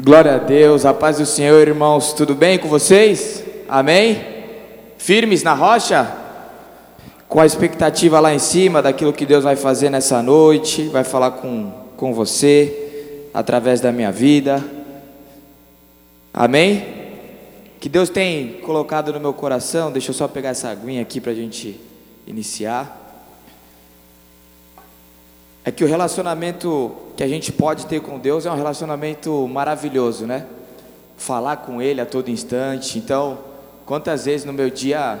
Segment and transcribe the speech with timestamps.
[0.00, 3.44] Glória a Deus, a paz do Senhor, irmãos, tudo bem com vocês?
[3.68, 4.24] Amém?
[4.96, 6.10] Firmes na rocha?
[7.28, 11.32] Com a expectativa lá em cima daquilo que Deus vai fazer nessa noite, vai falar
[11.32, 14.64] com, com você, através da minha vida.
[16.32, 16.86] Amém?
[17.78, 21.32] Que Deus tem colocado no meu coração, deixa eu só pegar essa aguinha aqui para
[21.32, 21.78] a gente
[22.26, 23.01] iniciar
[25.64, 30.26] é que o relacionamento que a gente pode ter com Deus é um relacionamento maravilhoso,
[30.26, 30.46] né?
[31.16, 32.98] Falar com Ele a todo instante.
[32.98, 33.38] Então,
[33.86, 35.20] quantas vezes no meu dia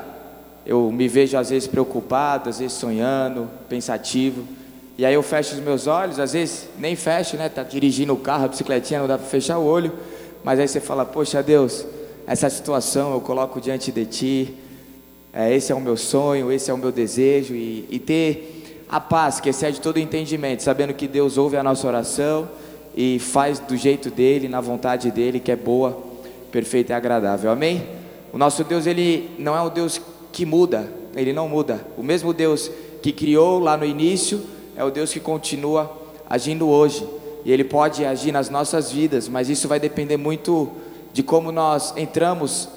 [0.66, 4.44] eu me vejo às vezes preocupado, às vezes sonhando, pensativo,
[4.98, 7.48] e aí eu fecho os meus olhos, às vezes nem fecho, né?
[7.48, 9.92] Tá dirigindo o carro, a bicicletinha, não dá para fechar o olho,
[10.42, 11.86] mas aí você fala: Poxa Deus,
[12.26, 14.54] essa situação eu coloco diante de Ti.
[15.32, 18.61] É, esse é o meu sonho, esse é o meu desejo e, e ter
[18.92, 22.46] a paz que excede todo entendimento, sabendo que Deus ouve a nossa oração
[22.94, 25.98] e faz do jeito dele, na vontade dele, que é boa,
[26.50, 27.50] perfeita e agradável.
[27.50, 27.86] Amém?
[28.34, 29.98] O nosso Deus, ele não é um Deus
[30.30, 31.80] que muda, ele não muda.
[31.96, 32.70] O mesmo Deus
[33.00, 34.42] que criou lá no início
[34.76, 35.90] é o Deus que continua
[36.28, 37.08] agindo hoje.
[37.46, 40.70] E ele pode agir nas nossas vidas, mas isso vai depender muito
[41.14, 42.68] de como nós entramos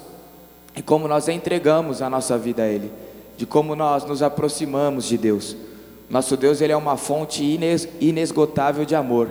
[0.74, 2.90] e como nós entregamos a nossa vida a ele,
[3.36, 5.65] de como nós nos aproximamos de Deus.
[6.08, 9.28] Nosso Deus ele é uma fonte ines, inesgotável de amor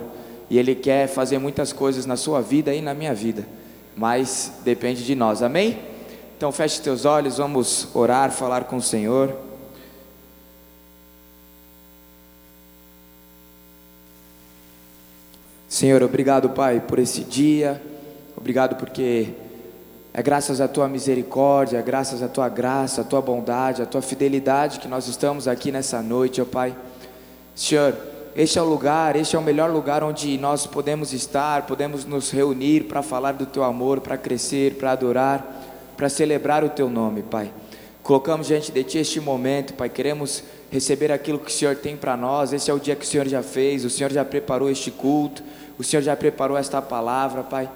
[0.48, 3.46] e Ele quer fazer muitas coisas na sua vida e na minha vida,
[3.96, 5.78] mas depende de nós, amém?
[6.36, 9.34] Então feche teus olhos, vamos orar, falar com o Senhor.
[15.68, 17.82] Senhor, obrigado, Pai, por esse dia,
[18.36, 19.30] obrigado porque
[20.16, 24.80] é graças à tua misericórdia, graças à tua graça, à tua bondade, à tua fidelidade
[24.80, 26.74] que nós estamos aqui nessa noite, ó Pai.
[27.54, 27.94] Senhor,
[28.34, 32.30] este é o lugar, este é o melhor lugar onde nós podemos estar, podemos nos
[32.30, 35.44] reunir para falar do teu amor, para crescer, para adorar,
[35.98, 37.52] para celebrar o teu nome, Pai.
[38.02, 39.90] Colocamos diante de ti este momento, Pai.
[39.90, 42.54] Queremos receber aquilo que o Senhor tem para nós.
[42.54, 45.42] Esse é o dia que o Senhor já fez, o Senhor já preparou este culto,
[45.78, 47.68] o Senhor já preparou esta palavra, Pai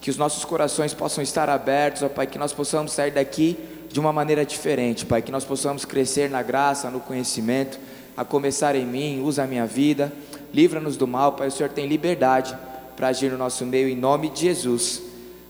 [0.00, 3.56] que os nossos corações possam estar abertos, ó Pai, que nós possamos sair daqui
[3.90, 7.78] de uma maneira diferente, Pai, que nós possamos crescer na graça, no conhecimento,
[8.16, 10.12] a começar em mim, usa a minha vida,
[10.52, 12.56] livra-nos do mal, Pai, o Senhor tem liberdade
[12.96, 15.02] para agir no nosso meio, em nome de Jesus,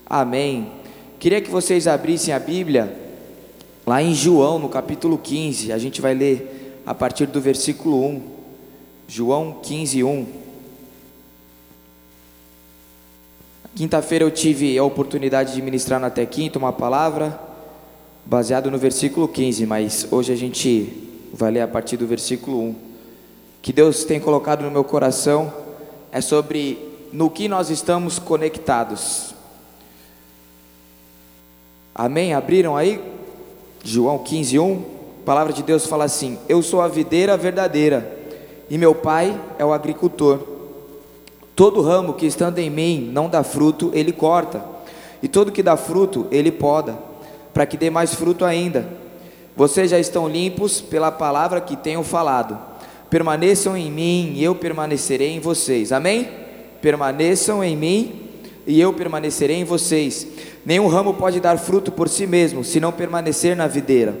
[0.05, 0.71] amém.
[1.19, 2.95] Queria que vocês abrissem a Bíblia,
[3.85, 8.21] lá em João, no capítulo 15, a gente vai ler a partir do versículo 1,
[9.07, 10.48] João 15, 1.
[13.75, 17.39] Quinta-feira eu tive a oportunidade de ministrar na Tequinto uma palavra
[18.25, 20.91] baseado no versículo 15, mas hoje a gente
[21.31, 22.75] vai ler a partir do versículo 1.
[23.61, 25.53] Que Deus tem colocado no meu coração
[26.11, 26.79] é sobre
[27.13, 29.35] no que nós estamos conectados.
[31.93, 32.33] Amém?
[32.33, 32.99] Abriram aí?
[33.83, 34.85] João 15, 1.
[35.21, 38.17] A palavra de Deus fala assim: Eu sou a videira verdadeira,
[38.67, 40.58] e meu pai é o agricultor.
[41.59, 44.63] Todo ramo que estando em mim não dá fruto, ele corta,
[45.21, 46.97] e todo que dá fruto, ele poda,
[47.53, 48.87] para que dê mais fruto ainda.
[49.57, 52.57] Vocês já estão limpos pela palavra que tenho falado.
[53.09, 55.91] Permaneçam em mim e eu permanecerei em vocês.
[55.91, 56.29] Amém?
[56.81, 58.21] Permaneçam em mim
[58.65, 60.25] e eu permanecerei em vocês.
[60.65, 64.17] Nenhum ramo pode dar fruto por si mesmo, se não permanecer na videira.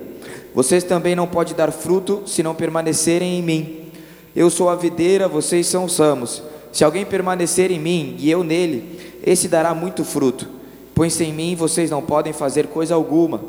[0.53, 3.91] Vocês também não podem dar fruto se não permanecerem em mim.
[4.35, 6.43] Eu sou a videira, vocês são os ramos.
[6.71, 10.47] Se alguém permanecer em mim e eu nele, esse dará muito fruto,
[10.93, 13.41] pois sem mim vocês não podem fazer coisa alguma.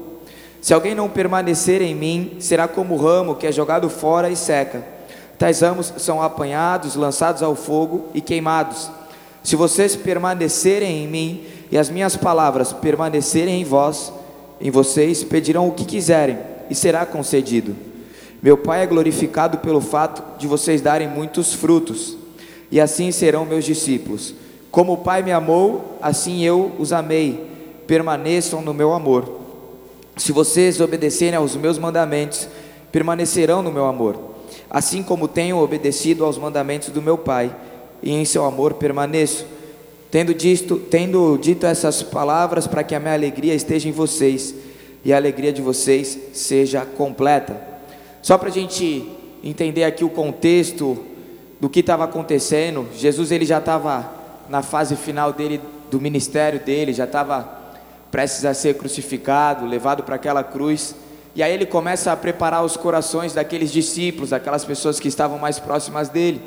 [0.61, 4.37] Se alguém não permanecer em mim, será como o ramo que é jogado fora e
[4.37, 4.85] seca.
[5.39, 8.91] Tais ramos são apanhados, lançados ao fogo e queimados.
[9.43, 14.13] Se vocês permanecerem em mim e as minhas palavras permanecerem em vós,
[14.61, 16.39] em vocês pedirão o que quiserem
[16.69, 17.75] e será concedido.
[18.43, 22.20] Meu Pai é glorificado pelo fato de vocês darem muitos frutos
[22.71, 24.35] e assim serão meus discípulos.
[24.71, 27.47] Como o Pai me amou, assim eu os amei.
[27.87, 29.41] Permaneçam no meu amor.
[30.17, 32.49] Se vocês obedecerem aos meus mandamentos,
[32.93, 34.19] permanecerão no meu amor.
[34.69, 37.55] Assim como tenho obedecido aos mandamentos do meu Pai,
[38.03, 39.45] e em seu amor permaneço.
[40.11, 44.55] Tendo dito, tendo dito essas palavras, para que a minha alegria esteja em vocês
[45.05, 47.61] e a alegria de vocês seja completa.
[48.23, 49.07] Só para a gente
[49.43, 50.99] entender aqui o contexto
[51.61, 52.89] do que estava acontecendo.
[52.95, 54.11] Jesus ele já estava
[54.49, 55.61] na fase final dele
[55.91, 57.61] do ministério dele, já estava
[58.11, 60.95] prestes a ser crucificado, levado para aquela cruz.
[61.35, 65.59] E aí ele começa a preparar os corações daqueles discípulos, aquelas pessoas que estavam mais
[65.59, 66.41] próximas dele,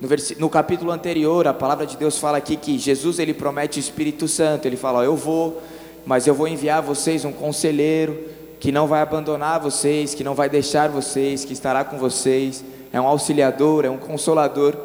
[0.00, 0.08] No,
[0.38, 4.26] no, capítulo anterior, a palavra de Deus fala aqui que Jesus ele promete o Espírito
[4.26, 4.66] Santo.
[4.66, 5.62] Ele fala: ó, Eu vou,
[6.06, 8.18] mas eu vou enviar a vocês um conselheiro
[8.58, 12.64] que não vai abandonar vocês, que não vai deixar vocês, que estará com vocês.
[12.94, 14.76] É um auxiliador, é um consolador.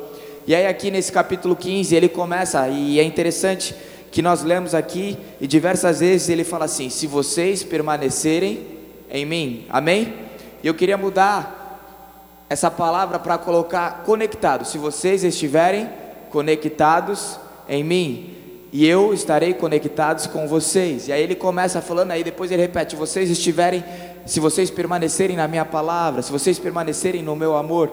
[0.48, 3.76] E aí, aqui nesse capítulo 15, ele começa, e é interessante
[4.12, 8.66] que nós lemos aqui, e diversas vezes ele fala assim: Se vocês permanecerem
[9.12, 10.16] em mim, amém?
[10.64, 14.66] E eu queria mudar essa palavra para colocar conectado.
[14.66, 15.88] Se vocês estiverem
[16.32, 17.40] conectados
[17.70, 18.36] em mim,
[18.72, 21.08] e eu estarei conectados com vocês.
[21.08, 23.84] E aí ele começa falando aí, depois ele repete: vocês estiverem,
[24.30, 27.92] se vocês permanecerem na minha palavra, se vocês permanecerem no meu amor.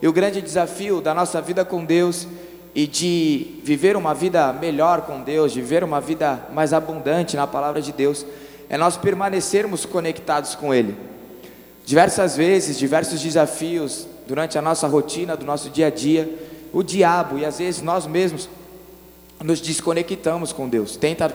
[0.00, 2.26] E o grande desafio da nossa vida com Deus
[2.74, 7.46] e de viver uma vida melhor com Deus, de viver uma vida mais abundante na
[7.46, 8.24] palavra de Deus,
[8.70, 10.96] é nós permanecermos conectados com Ele.
[11.84, 16.34] Diversas vezes, diversos desafios durante a nossa rotina, do nosso dia a dia,
[16.72, 18.48] o diabo e às vezes nós mesmos
[19.42, 20.96] nos desconectamos com Deus.
[20.96, 21.30] Tenta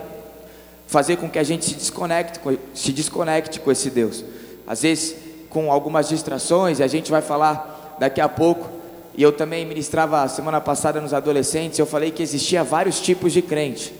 [0.88, 2.40] fazer com que a gente se desconecte,
[2.74, 4.26] se desconecte com esse Deus.
[4.70, 5.16] Às vezes
[5.50, 8.70] com algumas distrações, e a gente vai falar daqui a pouco.
[9.18, 13.42] E eu também ministrava semana passada nos adolescentes, eu falei que existia vários tipos de
[13.42, 13.92] crente.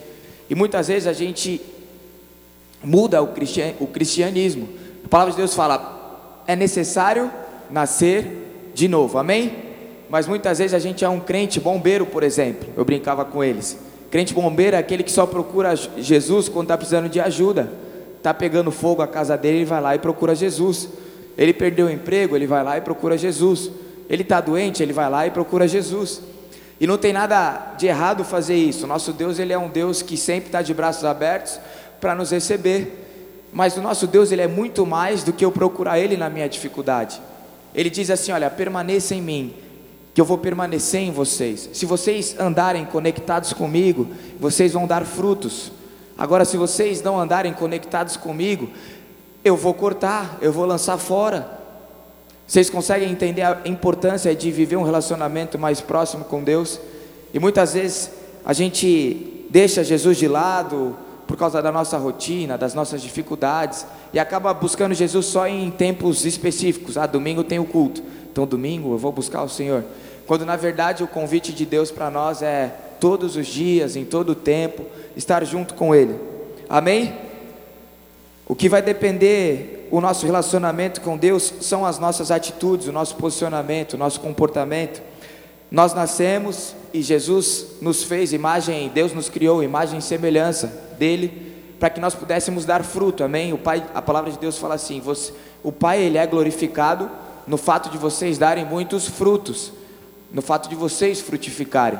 [0.48, 1.60] E muitas vezes a gente
[2.82, 4.68] muda o cristianismo.
[5.04, 7.30] A palavra de Deus fala: é necessário
[7.68, 9.52] nascer de novo, amém?
[10.08, 12.68] Mas muitas vezes a gente é um crente bombeiro, por exemplo.
[12.76, 13.76] Eu brincava com eles.
[14.10, 17.72] Crente bombeiro é aquele que só procura Jesus quando está precisando de ajuda.
[18.20, 20.90] Está pegando fogo a casa dele, ele vai lá e procura Jesus.
[21.38, 23.70] Ele perdeu o emprego, ele vai lá e procura Jesus.
[24.10, 26.20] Ele está doente, ele vai lá e procura Jesus.
[26.78, 28.86] E não tem nada de errado fazer isso.
[28.86, 31.58] Nosso Deus, ele é um Deus que sempre está de braços abertos
[31.98, 33.08] para nos receber.
[33.50, 36.46] Mas o nosso Deus, ele é muito mais do que eu procurar ele na minha
[36.46, 37.22] dificuldade.
[37.74, 39.54] Ele diz assim: "Olha, permaneça em mim,
[40.12, 41.70] que eu vou permanecer em vocês.
[41.72, 44.08] Se vocês andarem conectados comigo,
[44.38, 45.72] vocês vão dar frutos.
[46.20, 48.68] Agora, se vocês não andarem conectados comigo,
[49.42, 51.50] eu vou cortar, eu vou lançar fora.
[52.46, 56.78] Vocês conseguem entender a importância de viver um relacionamento mais próximo com Deus?
[57.32, 58.10] E muitas vezes
[58.44, 60.94] a gente deixa Jesus de lado,
[61.26, 66.26] por causa da nossa rotina, das nossas dificuldades, e acaba buscando Jesus só em tempos
[66.26, 66.98] específicos.
[66.98, 69.84] Ah, domingo tem o culto, então domingo eu vou buscar o Senhor.
[70.26, 74.30] Quando na verdade o convite de Deus para nós é todos os dias, em todo
[74.30, 74.84] o tempo,
[75.16, 76.14] estar junto com Ele.
[76.68, 77.14] Amém?
[78.46, 83.16] O que vai depender o nosso relacionamento com Deus são as nossas atitudes, o nosso
[83.16, 85.02] posicionamento, o nosso comportamento.
[85.70, 90.66] Nós nascemos e Jesus nos fez imagem, Deus nos criou imagem e semelhança
[90.98, 93.24] dele, para que nós pudéssemos dar fruto.
[93.24, 93.52] Amém?
[93.52, 95.32] O Pai, a palavra de Deus fala assim: você,
[95.62, 97.10] o Pai ele é glorificado
[97.46, 99.72] no fato de vocês darem muitos frutos,
[100.32, 101.98] no fato de vocês frutificarem.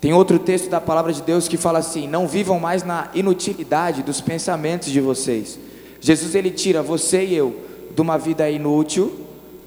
[0.00, 4.02] Tem outro texto da palavra de Deus que fala assim: não vivam mais na inutilidade
[4.02, 5.58] dos pensamentos de vocês.
[6.00, 7.56] Jesus ele tira você e eu
[7.94, 9.26] de uma vida inútil,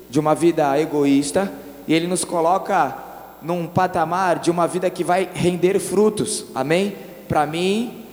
[0.09, 1.51] de uma vida egoísta
[1.87, 2.97] e Ele nos coloca
[3.41, 6.95] num patamar de uma vida que vai render frutos, amém?
[7.27, 8.05] Para mim,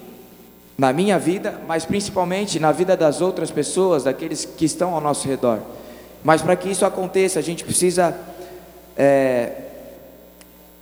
[0.76, 5.28] na minha vida, mas principalmente na vida das outras pessoas, daqueles que estão ao nosso
[5.28, 5.58] redor.
[6.24, 8.16] Mas para que isso aconteça, a gente precisa
[8.96, 9.67] é,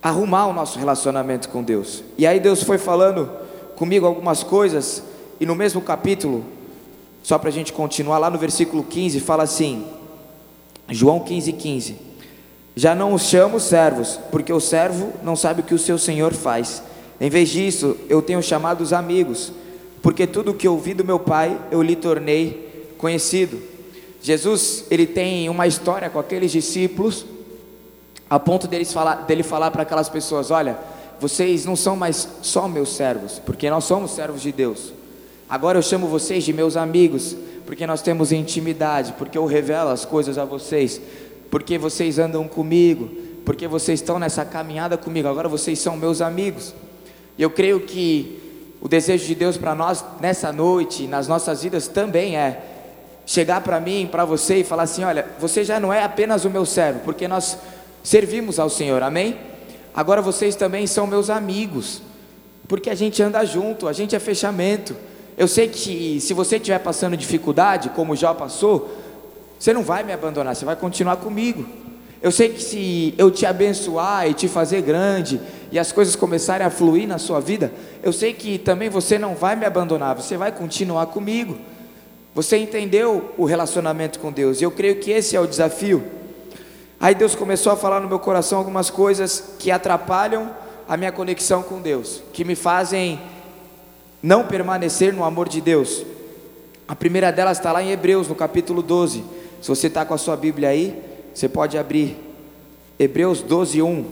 [0.01, 2.03] arrumar o nosso relacionamento com Deus.
[2.17, 3.29] E aí Deus foi falando
[3.75, 5.03] comigo algumas coisas,
[5.39, 6.43] e no mesmo capítulo,
[7.21, 9.85] só para a gente continuar, lá no versículo 15, fala assim,
[10.89, 11.95] João 15, 15.
[12.75, 16.33] Já não os chamo servos, porque o servo não sabe o que o seu senhor
[16.33, 16.81] faz.
[17.19, 19.51] Em vez disso, eu tenho chamado os amigos,
[20.01, 23.59] porque tudo o que ouvi do meu pai eu lhe tornei conhecido.
[24.21, 27.25] Jesus, ele tem uma história com aqueles discípulos,
[28.29, 30.77] a ponto deles falar, dele falar para aquelas pessoas: Olha,
[31.19, 34.93] vocês não são mais só meus servos, porque nós somos servos de Deus.
[35.49, 40.03] Agora eu chamo vocês de meus amigos, porque nós temos intimidade, porque eu revelo as
[40.03, 41.01] coisas a vocês
[41.49, 43.09] porque vocês andam comigo,
[43.45, 46.73] porque vocês estão nessa caminhada comigo, agora vocês são meus amigos.
[47.37, 51.87] E eu creio que o desejo de Deus para nós nessa noite, nas nossas vidas
[51.87, 52.61] também é
[53.25, 56.49] chegar para mim, para você e falar assim: olha, você já não é apenas o
[56.49, 57.57] meu servo, porque nós
[58.07, 59.35] servimos ao Senhor, amém?
[59.93, 62.01] Agora vocês também são meus amigos,
[62.65, 64.95] porque a gente anda junto, a gente é fechamento.
[65.37, 68.97] Eu sei que se você estiver passando dificuldade, como já passou,
[69.59, 71.65] você não vai me abandonar, você vai continuar comigo.
[72.21, 76.65] Eu sei que se eu te abençoar e te fazer grande e as coisas começarem
[76.65, 80.37] a fluir na sua vida, eu sei que também você não vai me abandonar, você
[80.37, 81.57] vai continuar comigo.
[82.33, 86.15] Você entendeu o relacionamento com Deus, e eu creio que esse é o desafio.
[86.99, 90.49] Aí Deus começou a falar no meu coração algumas coisas que atrapalham
[90.87, 93.19] a minha conexão com Deus, que me fazem
[94.21, 96.03] não permanecer no amor de Deus.
[96.87, 99.23] A primeira delas está lá em Hebreus, no capítulo 12.
[99.61, 100.99] Se você está com a sua Bíblia aí,
[101.33, 102.17] você pode abrir.
[102.97, 104.05] Hebreus 12, 1.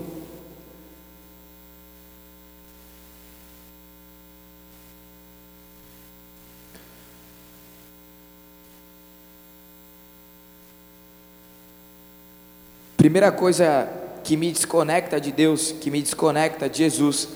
[13.05, 13.87] Primeira coisa
[14.23, 17.27] que me desconecta de Deus, que me desconecta de Jesus,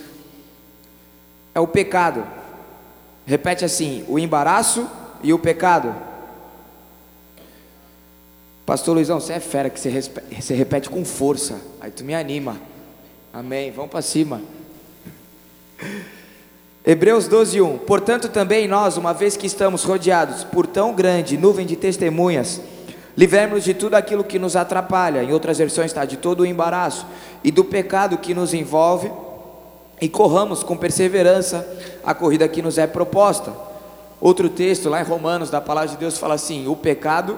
[1.53, 2.25] é o pecado.
[3.23, 4.89] Repete assim: o embaraço
[5.21, 5.95] e o pecado.
[8.65, 11.61] Pastor Luizão, você é fera que você, você repete com força.
[11.79, 12.57] Aí tu me anima.
[13.31, 13.69] Amém.
[13.69, 14.41] Vamos para cima.
[16.83, 17.77] Hebreus 12, 1.
[17.77, 22.59] Portanto, também nós, uma vez que estamos rodeados por tão grande nuvem de testemunhas,
[23.17, 27.05] Livremos de tudo aquilo que nos atrapalha, em outras versões está de todo o embaraço
[27.43, 29.11] e do pecado que nos envolve,
[30.01, 31.67] e corramos com perseverança
[32.03, 33.51] a corrida que nos é proposta.
[34.21, 37.37] Outro texto lá em Romanos, da palavra de Deus, fala assim: o pecado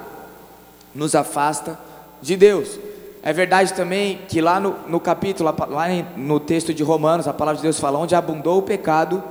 [0.94, 1.80] nos afasta
[2.22, 2.80] de Deus.
[3.24, 7.58] É verdade também que lá no, no capítulo, lá no texto de Romanos, a palavra
[7.58, 9.24] de Deus fala: onde abundou o pecado,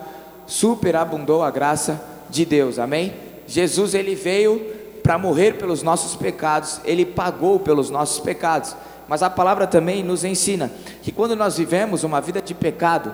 [0.46, 2.78] superabundou a graça de Deus.
[2.78, 3.12] Amém?
[3.46, 4.79] Jesus ele veio
[5.10, 8.76] para morrer pelos nossos pecados, ele pagou pelos nossos pecados.
[9.08, 10.70] Mas a palavra também nos ensina
[11.02, 13.10] que quando nós vivemos uma vida de pecado,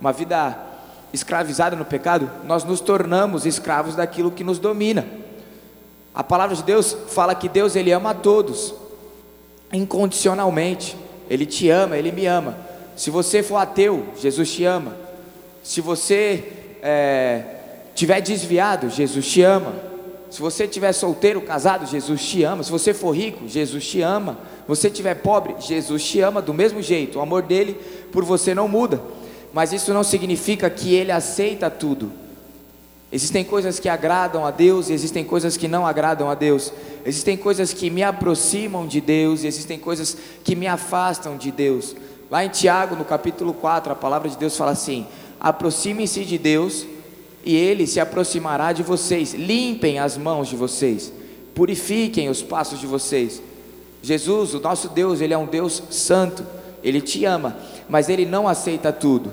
[0.00, 0.58] uma vida
[1.12, 5.06] escravizada no pecado, nós nos tornamos escravos daquilo que nos domina.
[6.12, 8.74] A palavra de Deus fala que Deus ele ama a todos
[9.72, 10.96] incondicionalmente.
[11.30, 12.56] Ele te ama, ele me ama.
[12.96, 14.96] Se você for ateu, Jesus te ama.
[15.62, 17.44] Se você é,
[17.94, 19.89] tiver desviado, Jesus te ama.
[20.30, 22.62] Se você estiver solteiro, casado, Jesus te ama.
[22.62, 24.34] Se você for rico, Jesus te ama.
[24.34, 27.18] Se você estiver pobre, Jesus te ama do mesmo jeito.
[27.18, 27.74] O amor dele
[28.12, 29.02] por você não muda.
[29.52, 32.12] Mas isso não significa que ele aceita tudo.
[33.12, 36.72] Existem coisas que agradam a Deus e existem coisas que não agradam a Deus.
[37.04, 41.96] Existem coisas que me aproximam de Deus e existem coisas que me afastam de Deus.
[42.30, 45.08] Lá em Tiago, no capítulo 4, a palavra de Deus fala assim:
[45.40, 46.86] aproximem-se de Deus
[47.44, 49.34] e ele se aproximará de vocês.
[49.34, 51.12] Limpem as mãos de vocês,
[51.54, 53.42] purifiquem os passos de vocês.
[54.02, 56.44] Jesus, o nosso Deus, ele é um Deus santo,
[56.82, 57.56] ele te ama,
[57.88, 59.32] mas ele não aceita tudo.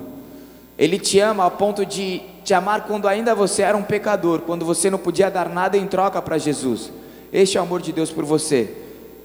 [0.78, 4.64] Ele te ama ao ponto de te amar quando ainda você era um pecador, quando
[4.64, 6.92] você não podia dar nada em troca para Jesus.
[7.32, 8.74] Este é o amor de Deus por você.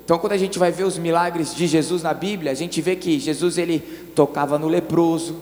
[0.04, 2.96] Então, quando a gente vai ver os milagres de Jesus na Bíblia, a gente vê
[2.96, 3.78] que Jesus ele
[4.14, 5.36] tocava no leproso,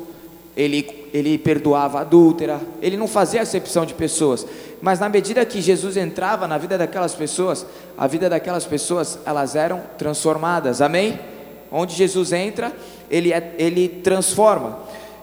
[0.56, 4.46] ele, ele perdoava a adúltera, ele não fazia acepção de pessoas,
[4.82, 7.66] mas na medida que Jesus entrava na vida daquelas pessoas,
[7.96, 11.18] a vida daquelas pessoas, elas eram transformadas, amém?
[11.70, 12.72] Onde Jesus entra,
[13.10, 14.80] ele, é, ele transforma.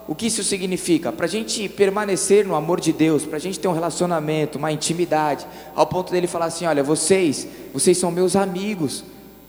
[0.07, 1.11] O que isso significa?
[1.11, 4.71] Para a gente permanecer no amor de Deus, para a gente ter um relacionamento, uma
[4.71, 9.03] intimidade, ao ponto dele falar assim: olha, vocês, vocês são meus amigos,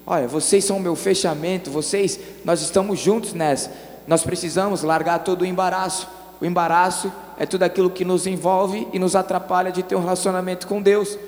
[0.04, 3.70] olha, vocês são o meu fechamento, vocês, nós estamos juntos nessa
[4.08, 6.08] nós precisamos largar todo o embaraço.
[6.40, 10.66] O embaraço é tudo aquilo que nos envolve e nos atrapalha de ter um relacionamento
[10.66, 11.18] com Deus.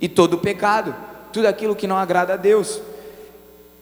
[0.00, 0.92] E todo o pecado,
[1.32, 2.80] tudo aquilo que não agrada a Deus.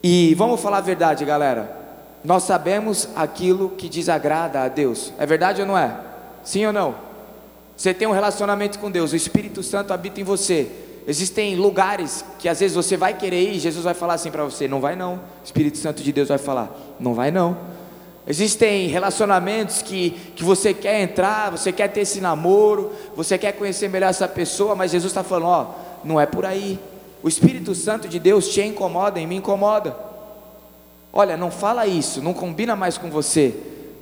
[0.02, 1.74] E vamos falar a verdade, galera.
[2.22, 5.10] Nós sabemos aquilo que desagrada a Deus.
[5.18, 5.96] É verdade ou não é?
[6.44, 6.94] Sim ou não?
[7.74, 10.70] Você tem um relacionamento com Deus, o Espírito Santo habita em você.
[11.06, 14.68] Existem lugares que às vezes você vai querer ir, Jesus vai falar assim para você:
[14.68, 15.14] não vai não.
[15.14, 16.70] O Espírito Santo de Deus vai falar:
[17.00, 17.73] não vai não.
[18.26, 23.88] Existem relacionamentos que, que você quer entrar, você quer ter esse namoro, você quer conhecer
[23.88, 25.66] melhor essa pessoa, mas Jesus está falando: ó,
[26.02, 26.78] não é por aí.
[27.22, 29.94] O Espírito Santo de Deus te incomoda e me incomoda.
[31.12, 33.54] Olha, não fala isso, não combina mais com você,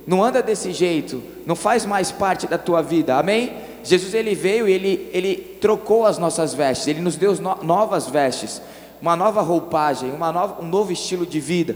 [0.07, 3.53] não anda desse jeito, não faz mais parte da tua vida, amém?
[3.83, 8.07] Jesus ele veio e ele, ele trocou as nossas vestes, ele nos deu no, novas
[8.07, 8.61] vestes,
[9.01, 11.75] uma nova roupagem, uma um novo estilo de vida.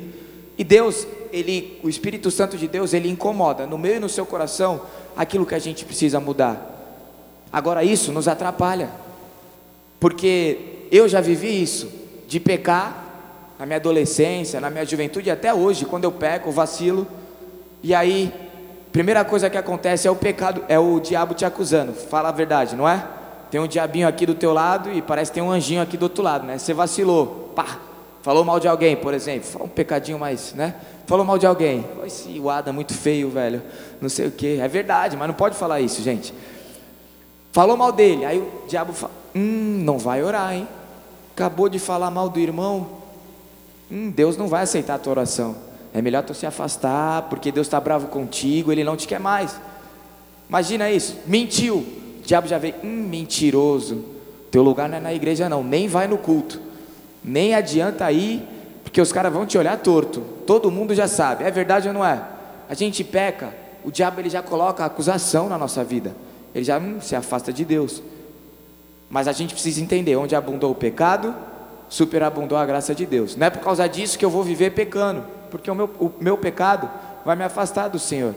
[0.57, 4.25] E Deus, ele, o Espírito Santo de Deus, ele incomoda no meio e no seu
[4.25, 4.81] coração
[5.15, 6.73] aquilo que a gente precisa mudar.
[7.51, 8.89] Agora isso nos atrapalha.
[9.99, 11.89] Porque eu já vivi isso,
[12.27, 13.05] de pecar
[13.57, 17.07] na minha adolescência, na minha juventude, até hoje, quando eu peco, vacilo,
[17.81, 18.31] e aí,
[18.91, 21.93] primeira coisa que acontece é o pecado, é o diabo te acusando.
[21.93, 23.03] Fala a verdade, não é?
[23.49, 26.03] Tem um diabinho aqui do teu lado e parece que tem um anjinho aqui do
[26.03, 26.57] outro lado, né?
[26.57, 27.79] Você vacilou, pá,
[28.27, 29.47] Falou mal de alguém, por exemplo.
[29.47, 30.75] Falou um pecadinho mais, né?
[31.05, 31.85] Falou mal de alguém.
[32.05, 33.63] Esse Adam é muito feio, velho.
[34.01, 34.59] Não sei o que.
[34.59, 36.33] É verdade, mas não pode falar isso, gente.
[37.53, 38.25] Falou mal dele.
[38.25, 40.67] Aí o diabo fala: Hum, não vai orar, hein?
[41.33, 42.89] Acabou de falar mal do irmão.
[43.89, 45.55] hum, Deus não vai aceitar a tua oração.
[45.93, 49.57] É melhor tu se afastar, porque Deus está bravo contigo, Ele não te quer mais.
[50.49, 51.77] Imagina isso, mentiu.
[51.77, 54.03] O diabo já veio, hum, mentiroso.
[54.51, 56.66] Teu lugar não é na igreja, não, nem vai no culto,
[57.27, 58.41] nem adianta ir,
[58.83, 60.21] porque os caras vão te olhar torto.
[60.47, 62.23] Todo mundo já sabe, é verdade ou não é?
[62.69, 63.53] A gente peca,
[63.83, 66.15] o diabo ele já coloca acusação na nossa vida,
[66.55, 68.01] ele já hum, se afasta de Deus.
[69.09, 71.35] Mas a gente precisa entender: onde abundou o pecado,
[71.89, 73.35] superabundou a graça de Deus.
[73.35, 76.37] Não é por causa disso que eu vou viver pecando, porque o meu, o meu
[76.37, 76.89] pecado
[77.25, 78.33] vai me afastar do Senhor.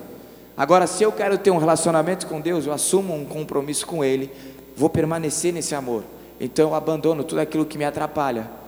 [0.56, 4.30] Agora, se eu quero ter um relacionamento com Deus, eu assumo um compromisso com Ele,
[4.76, 6.02] vou permanecer nesse amor.
[6.40, 8.60] Então eu abandono tudo aquilo que me atrapalha.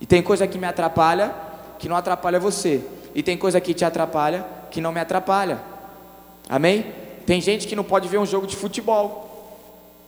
[0.00, 1.34] E tem coisa que me atrapalha
[1.78, 2.82] que não atrapalha você.
[3.14, 5.60] E tem coisa que te atrapalha que não me atrapalha.
[6.48, 6.86] Amém?
[7.24, 9.50] Tem gente que não pode ver um jogo de futebol,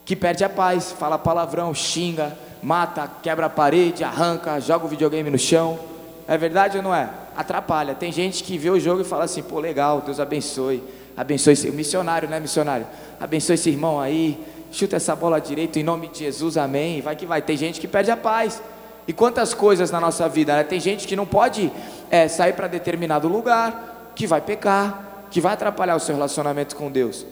[0.05, 5.31] que perde a paz, fala palavrão, xinga, mata, quebra a parede, arranca, joga o videogame
[5.31, 5.79] no chão.
[6.27, 7.09] É verdade ou não é?
[7.37, 7.95] Atrapalha.
[7.95, 10.83] Tem gente que vê o jogo e fala assim: pô, legal, Deus abençoe.
[11.17, 12.87] Abençoe esse missionário, né, missionário?
[13.19, 14.39] Abençoe esse irmão aí.
[14.71, 17.01] Chuta essa bola direito em nome de Jesus, amém.
[17.01, 17.43] Vai que vai.
[17.43, 18.63] Tem gente que perde a paz.
[19.09, 20.63] E quantas coisas na nossa vida, né?
[20.63, 21.73] Tem gente que não pode
[22.11, 26.91] é, sair para determinado lugar, que vai pecar, que vai atrapalhar o seu relacionamento com
[26.91, 27.25] Deus.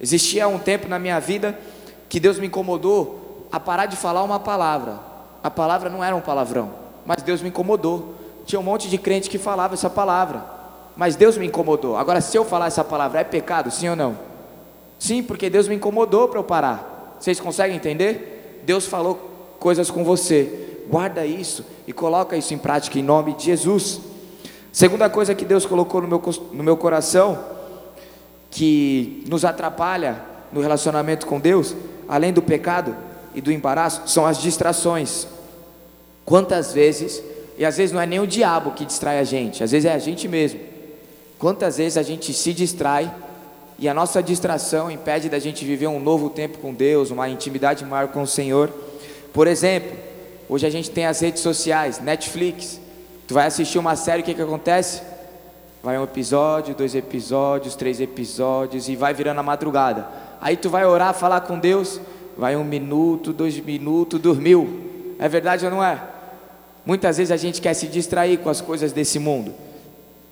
[0.00, 1.58] Existia um tempo na minha vida
[2.08, 5.00] que Deus me incomodou a parar de falar uma palavra.
[5.42, 6.70] A palavra não era um palavrão,
[7.04, 8.14] mas Deus me incomodou.
[8.44, 10.44] Tinha um monte de crente que falava essa palavra,
[10.96, 11.96] mas Deus me incomodou.
[11.96, 14.16] Agora, se eu falar essa palavra, é pecado, sim ou não?
[14.96, 17.16] Sim, porque Deus me incomodou para eu parar.
[17.18, 18.62] Vocês conseguem entender?
[18.64, 20.65] Deus falou coisas com você.
[20.88, 24.00] Guarda isso e coloca isso em prática em nome de Jesus.
[24.72, 27.38] Segunda coisa que Deus colocou no meu, no meu coração,
[28.50, 30.20] que nos atrapalha
[30.52, 31.74] no relacionamento com Deus,
[32.08, 32.94] além do pecado
[33.34, 35.26] e do embaraço, são as distrações.
[36.24, 37.22] Quantas vezes,
[37.58, 39.92] e às vezes não é nem o diabo que distrai a gente, às vezes é
[39.92, 40.60] a gente mesmo.
[41.38, 43.12] Quantas vezes a gente se distrai
[43.78, 47.84] e a nossa distração impede da gente viver um novo tempo com Deus, uma intimidade
[47.84, 48.70] maior com o Senhor.
[49.32, 49.96] Por exemplo,
[50.48, 52.80] hoje a gente tem as redes sociais, Netflix.
[53.26, 55.02] Tu vai assistir uma série, o que, que acontece?
[55.82, 60.06] Vai um episódio, dois episódios, três episódios e vai virando a madrugada.
[60.40, 62.00] Aí tu vai orar, falar com Deus,
[62.36, 65.14] vai um minuto, dois minutos, dormiu.
[65.18, 66.00] É verdade ou não é?
[66.84, 69.54] Muitas vezes a gente quer se distrair com as coisas desse mundo.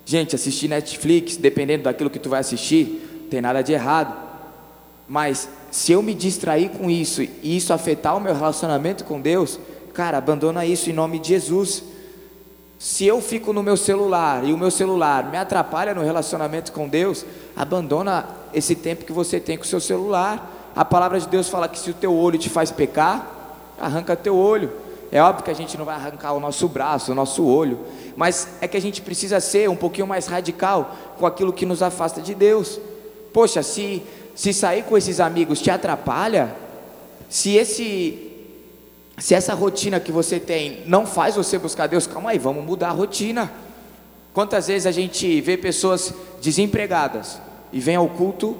[0.05, 4.15] Gente, assistir Netflix, dependendo daquilo que tu vai assistir, tem nada de errado.
[5.07, 9.59] Mas se eu me distrair com isso e isso afetar o meu relacionamento com Deus,
[9.95, 11.83] cara, abandona isso em nome de Jesus.
[12.77, 16.87] Se eu fico no meu celular e o meu celular me atrapalha no relacionamento com
[16.87, 20.71] Deus, abandona esse tempo que você tem com o seu celular.
[20.75, 24.35] A palavra de Deus fala que se o teu olho te faz pecar, arranca teu
[24.35, 24.71] olho.
[25.11, 27.79] É óbvio que a gente não vai arrancar o nosso braço, o nosso olho,
[28.17, 31.81] mas é que a gente precisa ser um pouquinho mais radical com aquilo que nos
[31.81, 32.79] afasta de Deus.
[33.31, 34.03] Poxa, se
[34.35, 36.53] se sair com esses amigos te atrapalha,
[37.29, 38.34] se esse
[39.17, 42.89] se essa rotina que você tem não faz você buscar Deus, calma aí, vamos mudar
[42.89, 43.51] a rotina.
[44.33, 47.39] Quantas vezes a gente vê pessoas desempregadas
[47.71, 48.57] e vem ao culto,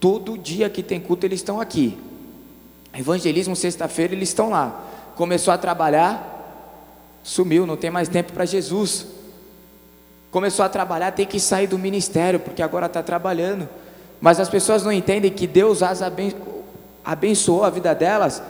[0.00, 1.98] todo dia que tem culto eles estão aqui.
[2.96, 4.82] Evangelismo sexta-feira eles estão lá.
[5.14, 9.06] Começou a trabalhar, sumiu, não tem mais tempo para Jesus.
[10.30, 13.68] Começou a trabalhar, tem que sair do ministério, porque agora está trabalhando.
[14.20, 16.00] Mas as pessoas não entendem que Deus as
[17.04, 18.42] abençoou a vida delas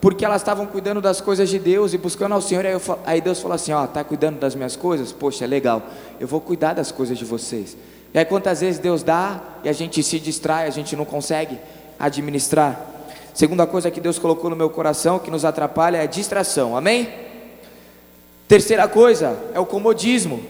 [0.00, 2.64] porque elas estavam cuidando das coisas de Deus e buscando ao Senhor.
[2.64, 5.12] Aí, eu, aí Deus falou assim: Ó, tá cuidando das minhas coisas?
[5.12, 5.82] Poxa, é legal,
[6.20, 7.76] eu vou cuidar das coisas de vocês.
[8.12, 11.58] E aí, quantas vezes Deus dá e a gente se distrai, a gente não consegue
[11.98, 12.80] administrar.
[13.34, 17.08] Segunda coisa que Deus colocou no meu coração que nos atrapalha é a distração, amém?
[18.48, 20.42] Terceira coisa é o comodismo.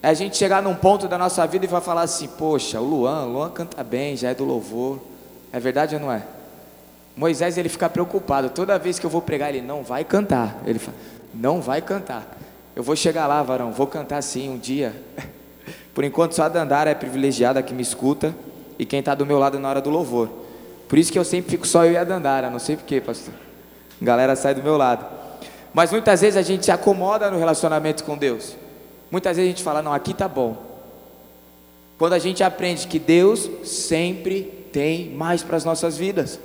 [0.00, 2.84] É a gente chegar num ponto da nossa vida e vai falar assim: Poxa, o
[2.84, 5.00] Luan, o Luan canta bem, já é do louvor.
[5.52, 6.22] É verdade ou não é?
[7.18, 8.48] Moisés ele fica preocupado.
[8.48, 10.62] Toda vez que eu vou pregar, ele não vai cantar.
[10.64, 10.96] Ele fala,
[11.34, 12.38] não vai cantar.
[12.76, 14.94] Eu vou chegar lá, varão, vou cantar sim um dia.
[15.92, 18.32] Por enquanto, só a Dandara é privilegiada que me escuta
[18.78, 20.28] e quem está do meu lado na hora do louvor.
[20.88, 23.34] Por isso que eu sempre fico só eu e a Dandara, não sei porquê, pastor.
[24.00, 25.04] A galera sai do meu lado.
[25.74, 28.54] Mas muitas vezes a gente se acomoda no relacionamento com Deus.
[29.10, 30.56] Muitas vezes a gente fala, não, aqui tá bom.
[31.98, 36.38] Quando a gente aprende que Deus sempre tem mais para as nossas vidas.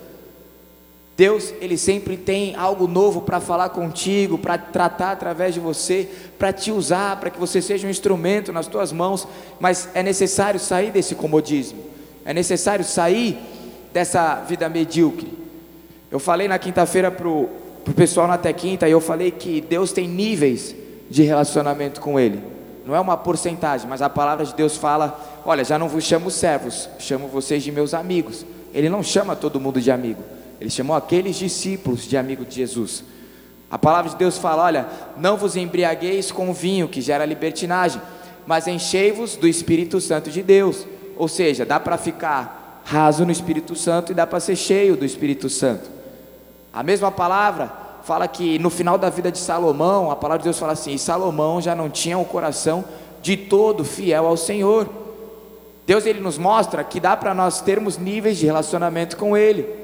[1.15, 6.52] Deus, ele sempre tem algo novo para falar contigo, para tratar através de você, para
[6.52, 9.28] te usar, para que você seja um instrumento nas tuas mãos,
[9.60, 11.80] mas é necessário sair desse comodismo.
[12.26, 13.38] É necessário sair
[13.93, 15.32] dessa vida medíocre.
[16.10, 17.49] Eu falei na quinta-feira para o
[17.95, 20.76] pessoal na Até Quinta, e eu falei que Deus tem níveis
[21.10, 22.41] de relacionamento com Ele.
[22.86, 26.30] Não é uma porcentagem, mas a palavra de Deus fala: olha, já não vos chamo
[26.32, 28.45] servos, chamo vocês de meus amigos.
[28.73, 30.23] Ele não chama todo mundo de amigo,
[30.63, 33.04] ele chamou aqueles discípulos de amigo de Jesus.
[33.69, 38.02] A palavra de Deus fala: olha, não vos embriagueis com vinho que gera libertinagem,
[38.47, 40.88] mas enchei-vos do Espírito Santo de Deus.
[41.17, 45.04] Ou seja, dá para ficar raso no Espírito Santo e dá para ser cheio do
[45.04, 45.91] Espírito Santo.
[46.71, 47.69] A mesma palavra
[48.04, 51.60] fala que no final da vida de Salomão, a palavra de Deus fala assim: Salomão
[51.60, 52.86] já não tinha o coração
[53.21, 54.88] de todo fiel ao Senhor.
[55.86, 59.83] Deus ele nos mostra que dá para nós termos níveis de relacionamento com Ele.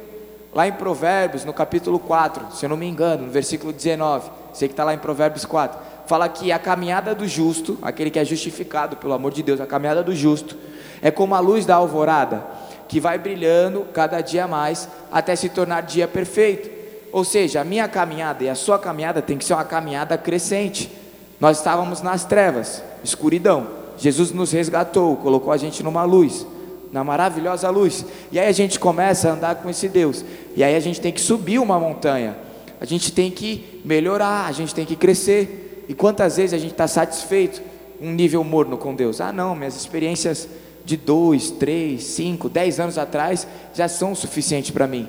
[0.53, 4.67] Lá em Provérbios, no capítulo 4, se eu não me engano, no versículo 19, sei
[4.67, 8.25] que está lá em Provérbios 4, fala que a caminhada do justo, aquele que é
[8.25, 10.57] justificado pelo amor de Deus, a caminhada do justo,
[11.03, 12.43] é como a luz da alvorada,
[12.87, 16.79] que vai brilhando cada dia mais até se tornar dia perfeito.
[17.11, 20.91] Ou seja, a minha caminhada e a sua caminhada tem que ser uma caminhada crescente.
[21.39, 23.67] Nós estávamos nas trevas, escuridão.
[23.97, 26.45] Jesus nos resgatou, colocou a gente numa luz,
[26.91, 28.05] na maravilhosa luz.
[28.31, 30.23] E aí a gente começa a andar com esse Deus.
[30.55, 32.35] E aí a gente tem que subir uma montanha.
[32.81, 35.85] A gente tem que melhorar, a gente tem que crescer.
[35.87, 37.61] E quantas vezes a gente está satisfeito
[38.01, 39.19] um nível morno com Deus?
[39.19, 40.47] Ah, não, minhas experiências
[40.85, 45.07] de dois, três, cinco, dez anos atrás já são suficientes para mim.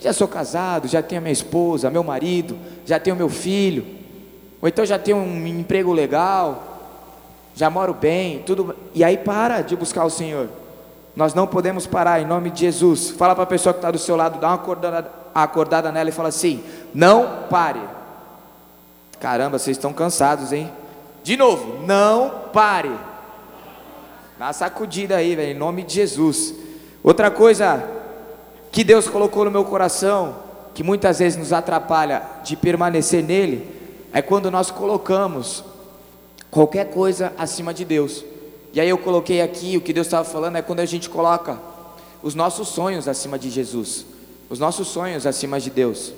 [0.00, 3.84] Já sou casado, já tenho minha esposa, meu marido, já tenho meu filho,
[4.60, 6.76] ou então já tenho um emprego legal,
[7.54, 8.76] já moro bem, tudo.
[8.94, 10.48] E aí para de buscar o Senhor.
[11.16, 13.10] Nós não podemos parar em nome de Jesus.
[13.10, 16.12] Fala para a pessoa que está do seu lado, dá uma acordada, acordada nela e
[16.12, 16.62] fala assim:
[16.94, 17.80] não pare.
[19.18, 20.70] Caramba, vocês estão cansados, hein?
[21.24, 22.92] De novo, não pare.
[24.38, 26.54] Dá uma sacudida aí, velho, em nome de Jesus.
[27.02, 27.82] Outra coisa
[28.70, 30.36] que Deus colocou no meu coração,
[30.74, 33.74] que muitas vezes nos atrapalha de permanecer nele,
[34.12, 35.64] é quando nós colocamos
[36.50, 38.22] qualquer coisa acima de Deus.
[38.72, 41.58] E aí eu coloquei aqui, o que Deus estava falando é quando a gente coloca
[42.22, 44.04] os nossos sonhos acima de Jesus,
[44.50, 46.12] os nossos sonhos acima de Deus.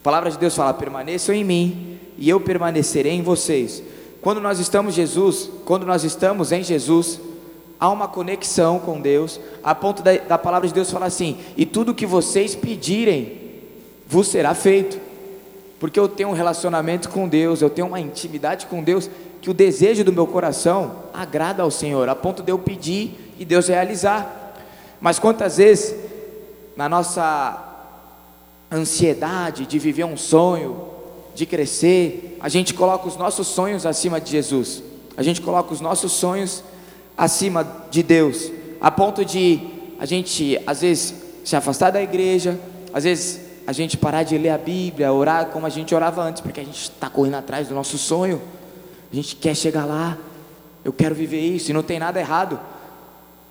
[0.00, 3.82] A palavra de Deus fala: permaneçam em mim e eu permanecerei em vocês.
[4.20, 7.20] Quando nós estamos Jesus, quando nós estamos em Jesus,
[7.78, 11.64] há uma conexão com Deus, a ponto da, da palavra de Deus falar assim: e
[11.64, 13.46] tudo que vocês pedirem
[14.06, 14.98] vos será feito,
[15.78, 19.10] porque eu tenho um relacionamento com Deus, eu tenho uma intimidade com Deus,
[19.46, 23.44] que o desejo do meu coração agrada ao Senhor, a ponto de eu pedir e
[23.44, 24.56] Deus realizar.
[25.00, 25.94] Mas quantas vezes,
[26.76, 27.56] na nossa
[28.72, 30.88] ansiedade de viver um sonho,
[31.32, 34.82] de crescer, a gente coloca os nossos sonhos acima de Jesus,
[35.16, 36.64] a gente coloca os nossos sonhos
[37.16, 39.60] acima de Deus, a ponto de
[40.00, 42.58] a gente, às vezes, se afastar da igreja,
[42.92, 46.42] às vezes a gente parar de ler a Bíblia, orar como a gente orava antes,
[46.42, 48.42] porque a gente está correndo atrás do nosso sonho,
[49.16, 50.16] gente quer chegar lá,
[50.84, 52.58] eu quero viver isso, e não tem nada errado.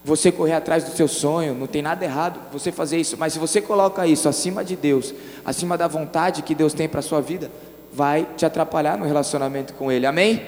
[0.04, 3.40] Você correr atrás do seu sonho, não tem nada errado você fazer isso, mas se
[3.40, 7.22] você coloca isso acima de Deus, acima da vontade que Deus tem para a sua
[7.22, 7.52] vida,
[7.92, 10.42] vai te atrapalhar no relacionamento com Ele, amém?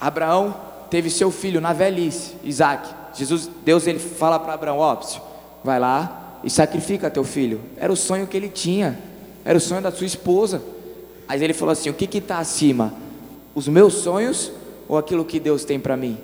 [0.00, 0.56] Abraão
[0.90, 2.88] teve seu filho na velhice, Isaac.
[3.14, 4.98] Jesus, Deus ele fala para Abraão, ó,
[5.62, 7.60] vai lá e sacrifica teu filho.
[7.76, 8.98] Era o sonho que ele tinha,
[9.44, 10.62] era o sonho da sua esposa.
[11.28, 12.94] Aí ele falou assim: o que está acima?
[13.54, 14.52] Os meus sonhos
[14.88, 16.18] ou aquilo que Deus tem para mim?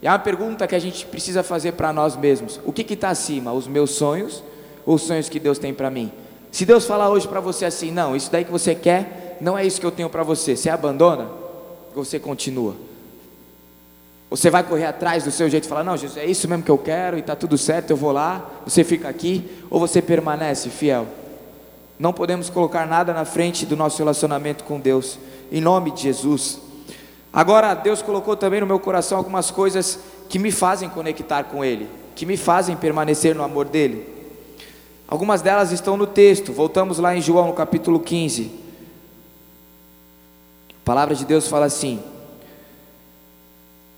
[0.00, 3.10] E é uma pergunta que a gente precisa fazer para nós mesmos: o que está
[3.10, 3.52] acima?
[3.52, 4.42] Os meus sonhos
[4.84, 6.10] ou os sonhos que Deus tem para mim?
[6.50, 9.64] Se Deus falar hoje para você assim, não, isso daí que você quer, não é
[9.64, 11.28] isso que eu tenho para você, você abandona?
[11.94, 12.74] Você continua?
[14.28, 16.70] Você vai correr atrás do seu jeito e falar: Não, Jesus, é isso mesmo que
[16.70, 18.50] eu quero e está tudo certo, eu vou lá.
[18.64, 21.06] Você fica aqui ou você permanece fiel?
[22.02, 25.20] Não podemos colocar nada na frente do nosso relacionamento com Deus,
[25.52, 26.58] em nome de Jesus.
[27.32, 31.88] Agora, Deus colocou também no meu coração algumas coisas que me fazem conectar com Ele,
[32.16, 34.04] que me fazem permanecer no amor dEle.
[35.06, 38.50] Algumas delas estão no texto, voltamos lá em João no capítulo 15.
[40.70, 42.02] A palavra de Deus fala assim: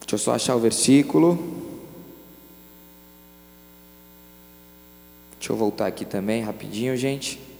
[0.00, 1.38] Deixa eu só achar o versículo.
[5.38, 7.53] Deixa eu voltar aqui também, rapidinho, gente.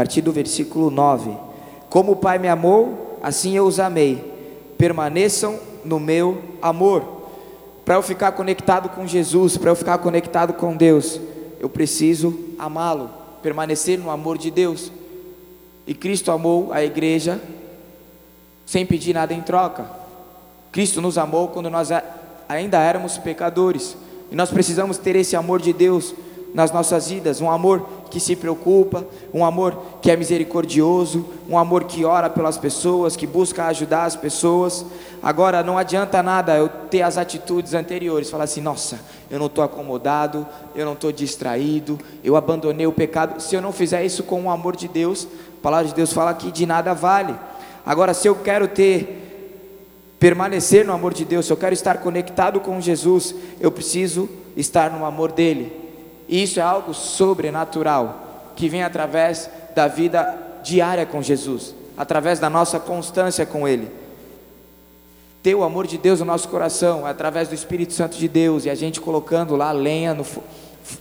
[0.00, 1.36] Partir do versículo 9:
[1.90, 4.32] Como o Pai me amou, assim eu os amei.
[4.78, 7.04] Permaneçam no meu amor.
[7.84, 11.20] Para eu ficar conectado com Jesus, para eu ficar conectado com Deus,
[11.58, 13.10] eu preciso amá-lo
[13.42, 14.90] permanecer no amor de Deus.
[15.86, 17.38] E Cristo amou a igreja
[18.64, 19.84] sem pedir nada em troca.
[20.72, 21.90] Cristo nos amou quando nós
[22.48, 23.98] ainda éramos pecadores.
[24.32, 26.14] E nós precisamos ter esse amor de Deus
[26.54, 31.84] nas nossas vidas, um amor que se preocupa, um amor que é misericordioso, um amor
[31.84, 34.84] que ora pelas pessoas, que busca ajudar as pessoas.
[35.22, 39.62] Agora, não adianta nada eu ter as atitudes anteriores, falar assim: nossa, eu não estou
[39.62, 43.40] acomodado, eu não estou distraído, eu abandonei o pecado.
[43.40, 45.26] Se eu não fizer isso com o amor de Deus,
[45.58, 47.34] a palavra de Deus fala que de nada vale.
[47.86, 52.60] Agora, se eu quero ter, permanecer no amor de Deus, se eu quero estar conectado
[52.60, 55.89] com Jesus, eu preciso estar no amor dEle.
[56.30, 62.48] E isso é algo sobrenatural, que vem através da vida diária com Jesus, através da
[62.48, 63.90] nossa constância com Ele.
[65.42, 68.70] Ter o amor de Deus no nosso coração, através do Espírito Santo de Deus, e
[68.70, 70.24] a gente colocando lá lenha no,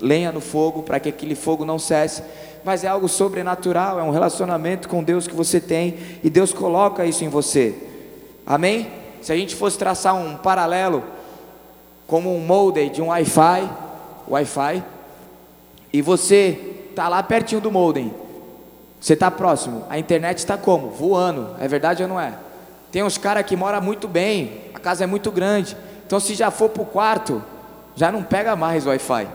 [0.01, 2.23] lenha no fogo, para que aquele fogo não cesse.
[2.63, 7.05] Mas é algo sobrenatural, é um relacionamento com Deus que você tem, e Deus coloca
[7.05, 7.75] isso em você.
[8.47, 8.89] Amém?
[9.21, 11.03] Se a gente fosse traçar um paralelo,
[12.07, 13.69] como um molde de um Wi-Fi,
[14.27, 14.83] Wi-Fi,
[15.91, 18.13] e você está lá pertinho do modem,
[18.99, 20.89] você está próximo, a internet está como?
[20.89, 22.34] Voando, é verdade ou não é?
[22.91, 25.75] Tem uns caras que moram muito bem, a casa é muito grande,
[26.06, 27.43] então se já for para o quarto,
[27.95, 29.28] já não pega mais o Wi-Fi,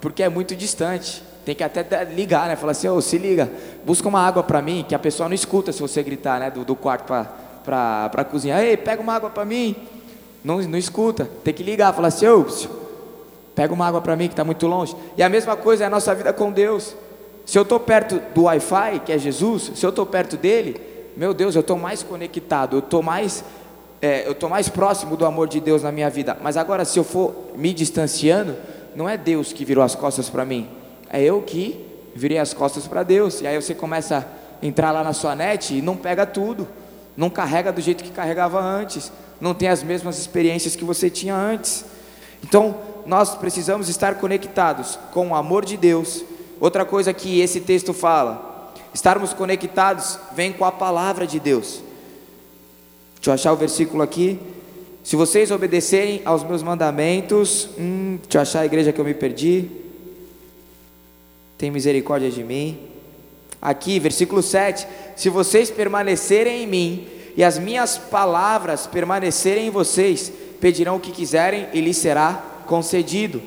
[0.00, 1.22] porque é muito distante.
[1.44, 2.54] Tem que até ligar, né?
[2.54, 3.50] Falar assim, ô, oh, se liga,
[3.84, 6.50] busca uma água para mim, que a pessoa não escuta se você gritar, né?
[6.50, 8.62] Do, do quarto para a cozinha.
[8.62, 9.74] Ei, pega uma água para mim.
[10.44, 11.28] Não, não escuta.
[11.42, 12.79] Tem que ligar, falar assim, ô, oh,
[13.60, 14.96] Pega uma água para mim que está muito longe.
[15.18, 16.96] E a mesma coisa é a nossa vida com Deus.
[17.44, 20.80] Se eu estou perto do Wi-Fi, que é Jesus, se eu estou perto dele,
[21.14, 23.44] meu Deus, eu estou mais conectado, eu estou mais,
[24.00, 26.38] é, eu estou mais próximo do amor de Deus na minha vida.
[26.40, 28.56] Mas agora, se eu for me distanciando,
[28.96, 30.66] não é Deus que virou as costas para mim,
[31.12, 33.42] é eu que virei as costas para Deus.
[33.42, 34.26] E aí você começa
[34.62, 36.66] a entrar lá na sua net e não pega tudo,
[37.14, 41.34] não carrega do jeito que carregava antes, não tem as mesmas experiências que você tinha
[41.36, 41.84] antes.
[42.42, 42.74] Então,
[43.10, 46.24] nós precisamos estar conectados com o amor de Deus.
[46.60, 51.82] Outra coisa que esse texto fala, estarmos conectados vem com a palavra de Deus.
[53.16, 54.38] Deixa eu achar o versículo aqui.
[55.02, 59.12] Se vocês obedecerem aos meus mandamentos, hum, deixa eu achar a igreja que eu me
[59.12, 59.68] perdi.
[61.58, 62.78] Tem misericórdia de mim.
[63.60, 70.32] Aqui, versículo 7: Se vocês permanecerem em mim e as minhas palavras permanecerem em vocês,
[70.60, 73.42] pedirão o que quiserem e lhes será concedido.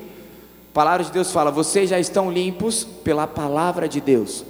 [0.70, 4.44] A palavra de Deus fala: vocês já estão limpos pela palavra de Deus.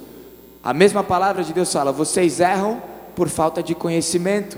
[0.61, 2.81] A mesma palavra de Deus fala: vocês erram
[3.15, 4.57] por falta de conhecimento.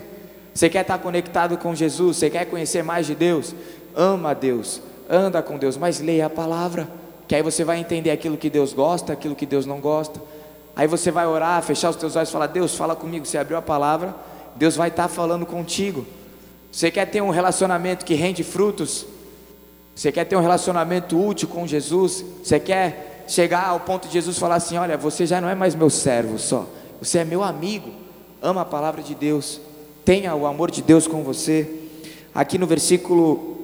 [0.55, 2.17] Você quer estar conectado com Jesus?
[2.17, 3.53] Você quer conhecer mais de Deus?
[3.95, 6.89] Ama a Deus, anda com Deus, mas leia a palavra,
[7.27, 10.19] que aí você vai entender aquilo que Deus gosta, aquilo que Deus não gosta.
[10.75, 13.23] Aí você vai orar, fechar os teus olhos e falar: Deus, fala comigo.
[13.23, 14.15] Você abriu a palavra,
[14.55, 16.07] Deus vai estar falando contigo.
[16.71, 19.05] Você quer ter um relacionamento que rende frutos?
[19.97, 22.23] Você quer ter um relacionamento útil com Jesus?
[22.43, 25.73] Você quer chegar ao ponto de Jesus falar assim: Olha, você já não é mais
[25.73, 26.67] meu servo só,
[27.01, 27.89] você é meu amigo.
[28.39, 29.59] Ama a palavra de Deus,
[30.05, 31.67] tenha o amor de Deus com você.
[32.31, 33.57] Aqui no versículo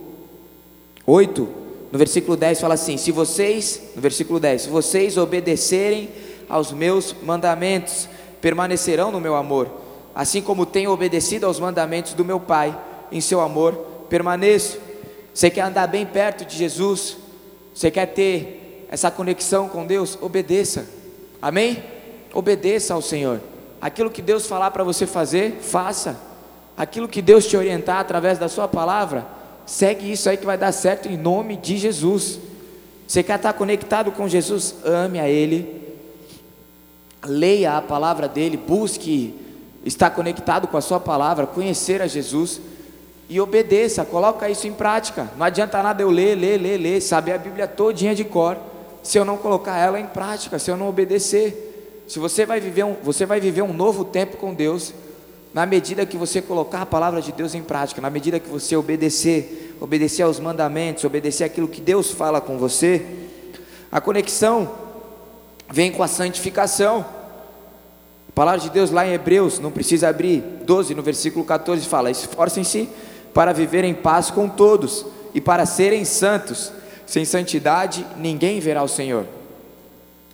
[1.06, 1.48] 8,
[1.92, 6.10] no versículo 10 fala assim: Se vocês, no versículo 10, se vocês obedecerem
[6.50, 8.10] aos meus mandamentos,
[8.42, 9.70] permanecerão no meu amor,
[10.16, 12.76] assim como tenho obedecido aos mandamentos do meu Pai,
[13.12, 13.74] em seu amor
[14.10, 14.93] permaneço.
[15.34, 17.18] Você quer andar bem perto de Jesus?
[17.74, 20.18] Você quer ter essa conexão com Deus?
[20.22, 20.88] Obedeça.
[21.42, 21.84] Amém?
[22.34, 23.42] Obedeça ao Senhor.
[23.82, 26.20] Aquilo que Deus falar para você fazer, faça.
[26.78, 29.26] Aquilo que Deus te orientar através da sua palavra,
[29.66, 32.40] segue isso aí que vai dar certo em nome de Jesus.
[33.08, 34.76] Você quer estar conectado com Jesus?
[34.86, 35.82] Ame a Ele.
[37.26, 39.34] Leia a palavra dele, busque
[39.84, 42.60] estar conectado com a sua palavra, conhecer a Jesus
[43.30, 45.30] e obedeça, coloca isso em prática.
[45.38, 48.58] Não adianta nada eu ler, ler, ler, ler, saber a Bíblia todinha de cor,
[49.02, 52.04] se eu não colocar ela em prática, se eu não obedecer.
[52.08, 54.94] Se você vai viver um, você vai viver um novo tempo com Deus,
[55.54, 58.76] na medida que você colocar a palavra de Deus em prática, na medida que você
[58.76, 63.06] obedecer, obedecer aos mandamentos, obedecer aquilo que Deus fala com você,
[63.92, 64.72] a conexão
[65.72, 67.06] vem com a santificação.
[68.28, 72.10] A palavra de Deus lá em Hebreus, não precisa abrir, 12, no versículo 14 fala:
[72.10, 72.90] esforcem-se
[73.34, 76.72] para viver em paz com todos e para serem santos.
[77.06, 79.26] Sem santidade ninguém verá o Senhor.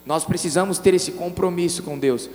[0.05, 2.29] Nós precisamos ter esse compromisso com Deus.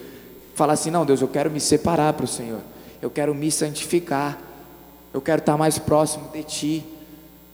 [0.55, 2.61] Falar assim: não, Deus, eu quero me separar para o Senhor,
[3.03, 4.39] eu quero me santificar,
[5.13, 6.85] eu quero estar mais próximo de Ti,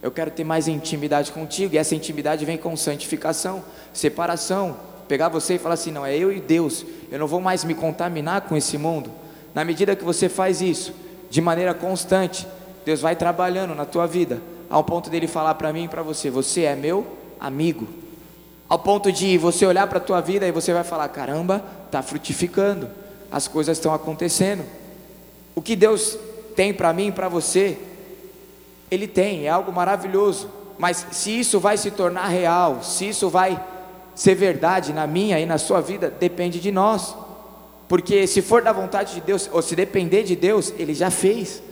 [0.03, 4.77] eu quero ter mais intimidade contigo, e essa intimidade vem com santificação, separação.
[5.09, 7.75] Pegar você e falar assim: não, é eu e Deus, eu não vou mais me
[7.75, 9.11] contaminar com esse mundo.
[9.55, 10.93] Na medida que você faz isso,
[11.31, 12.47] de maneira constante,
[12.85, 16.31] Deus vai trabalhando na tua vida, ao ponto dele falar para mim e para você:
[16.31, 17.07] Você é meu
[17.39, 17.89] amigo.
[18.69, 22.03] Ao ponto de você olhar para a tua vida e você vai falar: Caramba, está
[22.03, 22.89] frutificando,
[23.31, 24.65] as coisas estão acontecendo.
[25.55, 26.19] O que Deus
[26.55, 27.79] tem para mim e para você,
[28.91, 30.49] Ele tem, é algo maravilhoso.
[30.79, 33.63] Mas se isso vai se tornar real, se isso vai
[34.15, 37.15] ser verdade na minha e na sua vida, depende de nós.
[37.89, 41.63] Porque se for da vontade de Deus, ou se depender de Deus, Ele já fez,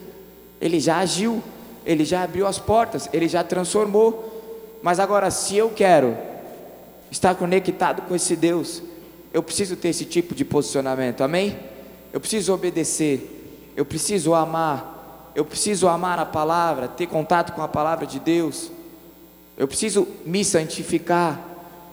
[0.61, 1.43] Ele já agiu,
[1.85, 4.79] Ele já abriu as portas, Ele já transformou.
[4.83, 6.17] Mas agora, se eu quero
[7.11, 8.83] estar conectado com esse Deus,
[9.33, 11.59] eu preciso ter esse tipo de posicionamento, amém?
[12.13, 17.69] Eu preciso obedecer, eu preciso amar, eu preciso amar a palavra, ter contato com a
[17.69, 18.71] palavra de Deus,
[19.57, 21.41] eu preciso me santificar,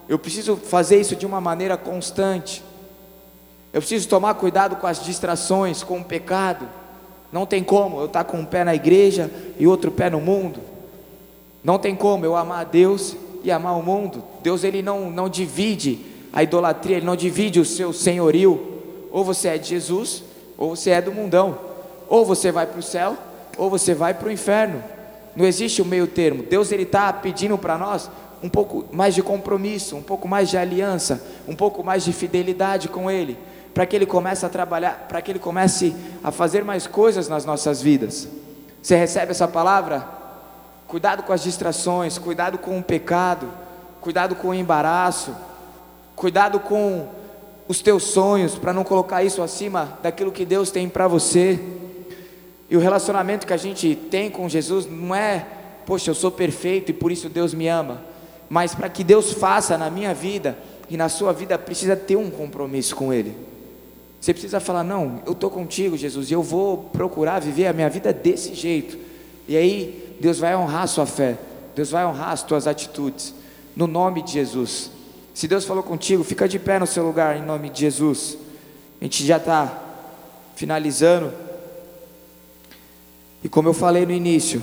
[0.08, 2.62] eu preciso fazer isso de uma maneira constante.
[3.72, 6.68] Eu preciso tomar cuidado com as distrações, com o pecado.
[7.36, 10.58] Não tem como eu estar com um pé na igreja e outro pé no mundo.
[11.62, 14.24] Não tem como eu amar a Deus e amar o mundo.
[14.42, 15.98] Deus ele não, não divide
[16.32, 18.80] a idolatria, ele não divide o seu senhorio.
[19.12, 20.24] Ou você é de Jesus,
[20.56, 21.58] ou você é do mundão.
[22.08, 23.18] Ou você vai para o céu,
[23.58, 24.82] ou você vai para o inferno.
[25.36, 26.42] Não existe o meio termo.
[26.42, 28.10] Deus ele está pedindo para nós
[28.42, 32.88] um pouco mais de compromisso, um pouco mais de aliança, um pouco mais de fidelidade
[32.88, 33.36] com Ele
[33.76, 37.44] para que Ele comece a trabalhar, para que Ele comece a fazer mais coisas nas
[37.44, 38.26] nossas vidas.
[38.80, 40.02] Você recebe essa palavra?
[40.88, 43.46] Cuidado com as distrações, cuidado com o pecado,
[44.00, 45.36] cuidado com o embaraço,
[46.14, 47.06] cuidado com
[47.68, 51.60] os teus sonhos, para não colocar isso acima daquilo que Deus tem para você.
[52.70, 55.44] E o relacionamento que a gente tem com Jesus não é,
[55.84, 58.00] poxa, eu sou perfeito e por isso Deus me ama,
[58.48, 60.56] mas para que Deus faça na minha vida
[60.88, 63.54] e na sua vida, precisa ter um compromisso com Ele.
[64.26, 67.88] Você precisa falar: Não, eu estou contigo, Jesus, e eu vou procurar viver a minha
[67.88, 68.98] vida desse jeito.
[69.46, 71.38] E aí, Deus vai honrar a sua fé,
[71.76, 73.32] Deus vai honrar as tuas atitudes,
[73.76, 74.90] no nome de Jesus.
[75.32, 78.36] Se Deus falou contigo, fica de pé no seu lugar, em nome de Jesus.
[79.00, 79.80] A gente já está
[80.56, 81.32] finalizando.
[83.44, 84.60] E como eu falei no início,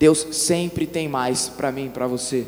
[0.00, 2.44] Deus sempre tem mais para mim e para você.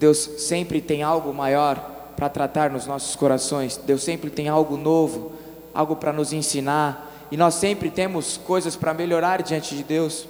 [0.00, 3.76] Deus sempre tem algo maior para tratar nos nossos corações.
[3.76, 5.30] Deus sempre tem algo novo,
[5.72, 10.26] algo para nos ensinar, e nós sempre temos coisas para melhorar diante de Deus.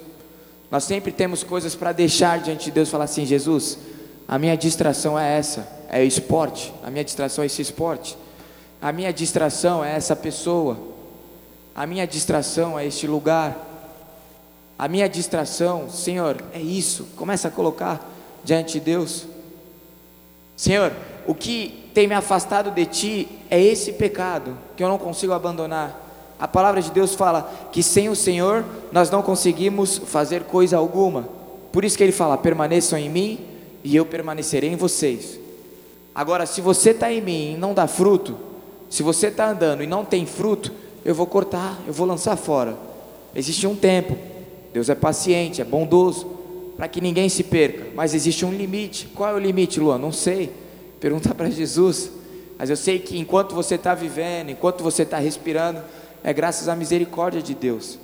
[0.69, 3.79] Nós sempre temos coisas para deixar diante de Deus, falar assim: Jesus,
[4.27, 6.71] a minha distração é essa, é o esporte.
[6.83, 8.15] A minha distração é esse esporte.
[8.79, 10.77] A minha distração é essa pessoa.
[11.73, 13.57] A minha distração é este lugar.
[14.77, 17.07] A minha distração, Senhor, é isso.
[17.15, 18.07] Começa a colocar
[18.43, 19.25] diante de Deus.
[20.55, 20.93] Senhor,
[21.25, 26.07] o que tem me afastado de ti é esse pecado que eu não consigo abandonar.
[26.39, 31.27] A palavra de Deus fala que sem o Senhor nós não conseguimos fazer coisa alguma.
[31.71, 33.39] Por isso que ele fala: permaneçam em mim
[33.83, 35.39] e eu permanecerei em vocês.
[36.13, 38.37] Agora, se você está em mim e não dá fruto,
[38.89, 40.71] se você está andando e não tem fruto,
[41.05, 42.77] eu vou cortar, eu vou lançar fora.
[43.35, 44.17] Existe um tempo,
[44.73, 46.27] Deus é paciente, é bondoso,
[46.75, 49.07] para que ninguém se perca, mas existe um limite.
[49.13, 49.97] Qual é o limite, Luan?
[49.97, 50.51] Não sei.
[50.99, 52.11] Pergunta para Jesus.
[52.57, 55.81] Mas eu sei que enquanto você está vivendo, enquanto você está respirando,
[56.23, 57.97] é graças à misericórdia de Deus.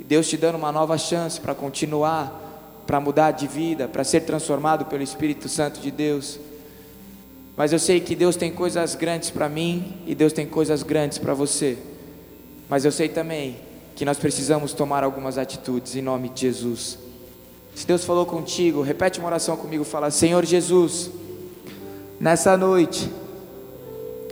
[0.00, 4.84] Deus te dando uma nova chance para continuar, para mudar de vida, para ser transformado
[4.86, 6.38] pelo Espírito Santo de Deus.
[7.56, 11.18] Mas eu sei que Deus tem coisas grandes para mim e Deus tem coisas grandes
[11.18, 11.78] para você.
[12.68, 13.56] Mas eu sei também
[13.94, 16.98] que nós precisamos tomar algumas atitudes em nome de Jesus.
[17.74, 21.10] Se Deus falou contigo, repete uma oração comigo, fala: Senhor Jesus,
[22.24, 23.12] Nessa noite,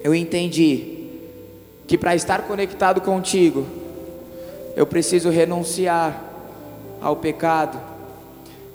[0.02, 1.10] eu entendi
[1.86, 3.66] que para estar conectado contigo,
[4.74, 6.18] eu preciso renunciar
[7.02, 7.78] ao pecado,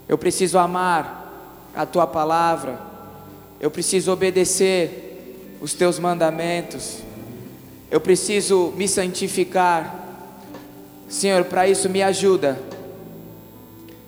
[0.07, 2.79] eu preciso amar a tua palavra,
[3.59, 6.99] eu preciso obedecer os teus mandamentos,
[7.89, 9.99] eu preciso me santificar.
[11.09, 12.59] Senhor, para isso me ajuda.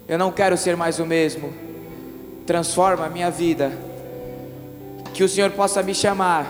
[0.08, 1.52] Eu não quero ser mais o mesmo.
[2.45, 3.88] Transforma a minha vida
[5.20, 6.50] que o Senhor possa me chamar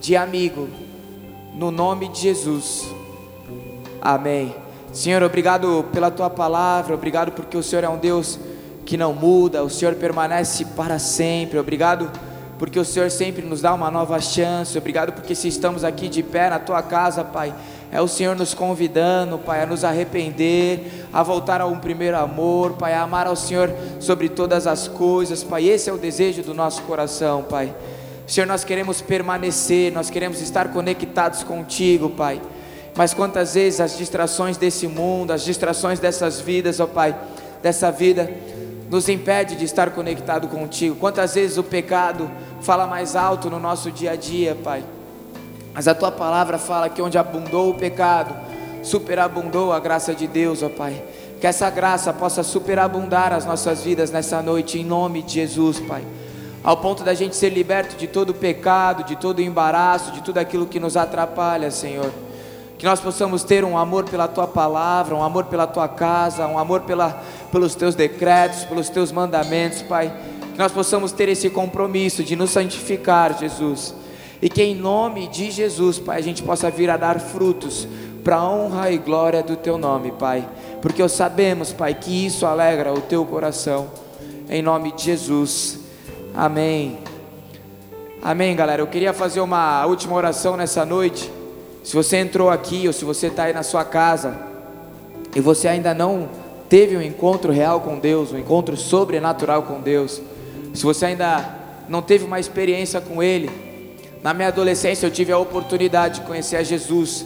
[0.00, 0.68] de amigo,
[1.54, 2.92] no nome de Jesus.
[4.02, 4.52] Amém.
[4.92, 8.36] Senhor, obrigado pela tua palavra, obrigado porque o Senhor é um Deus
[8.84, 11.56] que não muda, o Senhor permanece para sempre.
[11.56, 12.10] Obrigado
[12.58, 14.76] porque o Senhor sempre nos dá uma nova chance.
[14.76, 17.54] Obrigado porque se estamos aqui de pé na tua casa, Pai,
[17.90, 22.74] é o Senhor nos convidando, Pai, a nos arrepender, a voltar a um primeiro amor,
[22.74, 25.66] Pai, a amar ao Senhor sobre todas as coisas, Pai.
[25.66, 27.74] Esse é o desejo do nosso coração, Pai.
[28.26, 32.42] Senhor, nós queremos permanecer, nós queremos estar conectados contigo, Pai.
[32.94, 37.16] Mas quantas vezes as distrações desse mundo, as distrações dessas vidas, ó Pai,
[37.62, 38.30] dessa vida,
[38.90, 40.96] nos impede de estar conectado contigo.
[40.96, 42.30] Quantas vezes o pecado
[42.60, 44.84] fala mais alto no nosso dia a dia, Pai.
[45.78, 48.34] Mas a tua palavra fala que onde abundou o pecado,
[48.82, 51.00] superabundou a graça de Deus, ó Pai.
[51.40, 56.02] Que essa graça possa superabundar as nossas vidas nessa noite, em nome de Jesus, Pai.
[56.64, 60.20] Ao ponto da gente ser liberto de todo o pecado, de todo o embaraço, de
[60.20, 62.10] tudo aquilo que nos atrapalha, Senhor.
[62.76, 66.58] Que nós possamos ter um amor pela tua palavra, um amor pela tua casa, um
[66.58, 67.22] amor pela,
[67.52, 70.12] pelos teus decretos, pelos teus mandamentos, Pai.
[70.52, 73.94] Que nós possamos ter esse compromisso de nos santificar, Jesus.
[74.40, 77.88] E que em nome de Jesus, Pai, a gente possa vir a dar frutos
[78.22, 80.46] para honra e glória do teu nome, Pai.
[80.80, 83.90] Porque sabemos, Pai, que isso alegra o teu coração.
[84.48, 85.80] Em nome de Jesus.
[86.34, 86.98] Amém.
[88.22, 88.82] Amém, galera.
[88.82, 91.30] Eu queria fazer uma última oração nessa noite.
[91.82, 94.38] Se você entrou aqui ou se você está aí na sua casa
[95.34, 96.28] e você ainda não
[96.68, 100.20] teve um encontro real com Deus, um encontro sobrenatural com Deus,
[100.74, 101.56] se você ainda
[101.88, 103.50] não teve uma experiência com Ele,
[104.22, 107.24] na minha adolescência eu tive a oportunidade de conhecer a Jesus.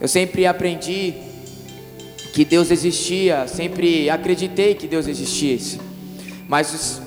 [0.00, 1.14] Eu sempre aprendi
[2.32, 5.80] que Deus existia, sempre acreditei que Deus existisse,
[6.48, 7.02] mas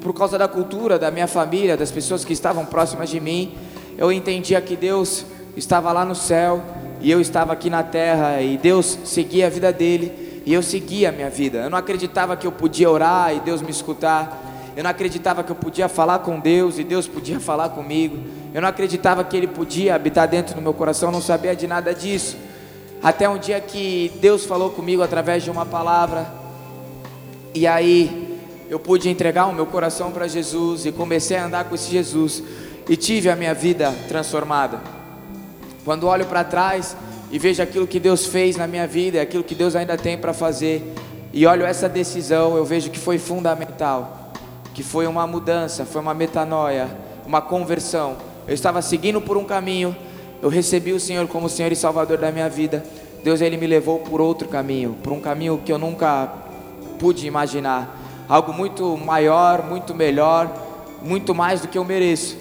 [0.00, 3.54] por causa da cultura da minha família, das pessoas que estavam próximas de mim,
[3.98, 5.24] eu entendia que Deus
[5.56, 6.62] estava lá no céu
[7.00, 11.08] e eu estava aqui na terra e Deus seguia a vida dele e eu seguia
[11.08, 11.58] a minha vida.
[11.58, 14.45] Eu não acreditava que eu podia orar e Deus me escutar.
[14.76, 18.18] Eu não acreditava que eu podia falar com Deus e Deus podia falar comigo.
[18.52, 21.94] Eu não acreditava que Ele podia habitar dentro do meu coração, não sabia de nada
[21.94, 22.36] disso.
[23.02, 26.26] Até um dia que Deus falou comigo através de uma palavra,
[27.54, 31.74] e aí eu pude entregar o meu coração para Jesus e comecei a andar com
[31.74, 32.42] esse Jesus
[32.86, 34.78] e tive a minha vida transformada.
[35.86, 36.94] Quando olho para trás
[37.30, 40.34] e vejo aquilo que Deus fez na minha vida, aquilo que Deus ainda tem para
[40.34, 40.82] fazer,
[41.32, 44.25] e olho essa decisão, eu vejo que foi fundamental
[44.76, 46.86] que foi uma mudança, foi uma metanoia,
[47.26, 48.14] uma conversão.
[48.46, 49.96] Eu estava seguindo por um caminho,
[50.42, 52.84] eu recebi o Senhor como Senhor e Salvador da minha vida.
[53.24, 56.30] Deus ele me levou por outro caminho, por um caminho que eu nunca
[56.98, 57.98] pude imaginar,
[58.28, 60.52] algo muito maior, muito melhor,
[61.02, 62.36] muito mais do que eu mereço.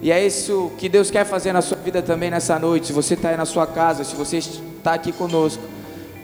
[0.00, 2.86] E é isso que Deus quer fazer na sua vida também nessa noite.
[2.86, 5.62] Se você está aí na sua casa, se você está aqui conosco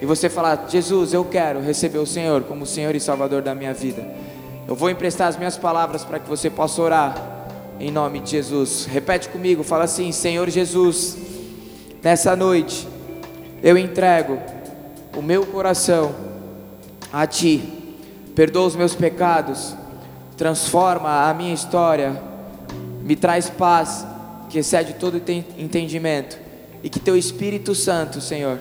[0.01, 3.75] e você falar, Jesus, eu quero receber o Senhor como Senhor e Salvador da minha
[3.75, 4.30] vida.
[4.71, 7.16] Eu vou emprestar as minhas palavras para que você possa orar
[7.81, 8.85] em nome de Jesus.
[8.85, 11.18] Repete comigo, fala assim: Senhor Jesus,
[12.01, 12.87] nessa noite
[13.64, 14.39] eu entrego
[15.16, 16.14] o meu coração
[17.12, 17.64] a Ti.
[18.33, 19.75] Perdoa os meus pecados,
[20.37, 22.23] transforma a minha história,
[23.03, 24.07] me traz paz
[24.49, 25.21] que excede todo
[25.59, 26.39] entendimento
[26.81, 28.61] e que Teu Espírito Santo, Senhor,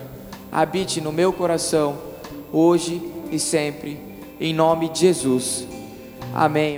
[0.51, 1.99] habite no meu coração
[2.51, 2.99] hoje
[3.31, 4.01] e sempre,
[4.39, 5.78] em nome de Jesus.
[6.31, 6.77] Amém.